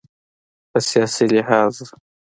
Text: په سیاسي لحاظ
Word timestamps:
په 0.69 0.79
سیاسي 0.89 1.25
لحاظ 1.35 1.75